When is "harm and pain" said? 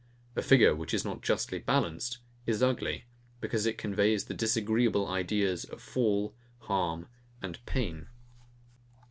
6.61-8.07